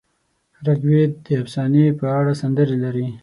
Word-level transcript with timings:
رګ 0.65 0.81
وید 0.91 1.11
د 1.25 1.27
افسانې 1.41 1.85
په 1.99 2.05
اړه 2.19 2.33
سندرې 2.41 2.77
لري. 2.83 3.07